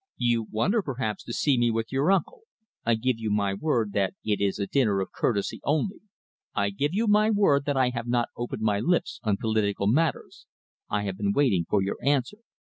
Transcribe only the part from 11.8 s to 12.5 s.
your answer."